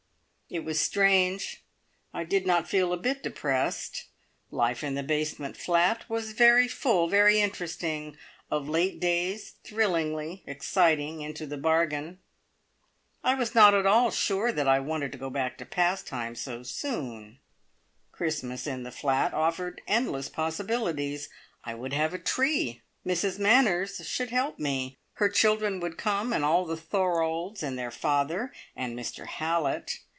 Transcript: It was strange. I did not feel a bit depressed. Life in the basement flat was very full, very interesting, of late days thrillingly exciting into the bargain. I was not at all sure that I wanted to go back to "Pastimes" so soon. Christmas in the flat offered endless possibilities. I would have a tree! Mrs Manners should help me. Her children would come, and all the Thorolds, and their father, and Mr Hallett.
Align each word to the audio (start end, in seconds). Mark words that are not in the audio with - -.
It 0.53 0.65
was 0.65 0.81
strange. 0.81 1.63
I 2.13 2.25
did 2.25 2.45
not 2.45 2.67
feel 2.67 2.91
a 2.91 2.97
bit 2.97 3.23
depressed. 3.23 4.07
Life 4.49 4.83
in 4.83 4.95
the 4.95 5.01
basement 5.01 5.55
flat 5.55 6.03
was 6.09 6.33
very 6.33 6.67
full, 6.67 7.07
very 7.07 7.39
interesting, 7.39 8.17
of 8.49 8.67
late 8.67 8.99
days 8.99 9.53
thrillingly 9.63 10.43
exciting 10.45 11.21
into 11.21 11.47
the 11.47 11.55
bargain. 11.55 12.19
I 13.23 13.33
was 13.33 13.55
not 13.55 13.73
at 13.73 13.85
all 13.85 14.11
sure 14.11 14.51
that 14.51 14.67
I 14.67 14.81
wanted 14.81 15.13
to 15.13 15.17
go 15.17 15.29
back 15.29 15.57
to 15.59 15.65
"Pastimes" 15.65 16.41
so 16.41 16.63
soon. 16.63 17.39
Christmas 18.11 18.67
in 18.67 18.83
the 18.83 18.91
flat 18.91 19.33
offered 19.33 19.79
endless 19.87 20.27
possibilities. 20.27 21.29
I 21.63 21.75
would 21.75 21.93
have 21.93 22.13
a 22.13 22.19
tree! 22.19 22.81
Mrs 23.07 23.39
Manners 23.39 24.01
should 24.05 24.31
help 24.31 24.59
me. 24.59 24.97
Her 25.13 25.29
children 25.29 25.79
would 25.79 25.97
come, 25.97 26.33
and 26.33 26.43
all 26.43 26.65
the 26.65 26.75
Thorolds, 26.75 27.63
and 27.63 27.79
their 27.79 27.89
father, 27.89 28.51
and 28.75 28.99
Mr 28.99 29.27
Hallett. 29.27 29.99